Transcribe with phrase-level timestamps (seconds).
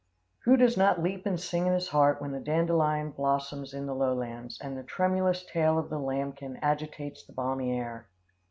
[0.45, 3.93] Who does not leap and sing in his heart when the dandelion blossoms in the
[3.93, 8.07] low lands, and the tremulous tail of the lambkin agitates the balmy air?